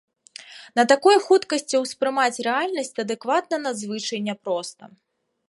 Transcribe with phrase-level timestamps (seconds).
[0.77, 4.83] На такой хуткасці ўспрымаць рэальнасць адэкватна надзвычай няпроста.